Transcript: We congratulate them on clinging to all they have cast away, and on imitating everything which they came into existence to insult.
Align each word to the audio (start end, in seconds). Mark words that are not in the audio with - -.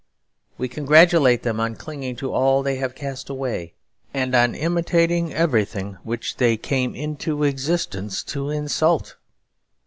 We 0.57 0.67
congratulate 0.67 1.43
them 1.43 1.59
on 1.59 1.75
clinging 1.75 2.15
to 2.15 2.33
all 2.33 2.63
they 2.63 2.77
have 2.77 2.95
cast 2.95 3.29
away, 3.29 3.75
and 4.15 4.33
on 4.33 4.55
imitating 4.55 5.31
everything 5.31 5.99
which 6.01 6.37
they 6.37 6.57
came 6.57 6.95
into 6.95 7.43
existence 7.43 8.23
to 8.23 8.49
insult. 8.49 9.15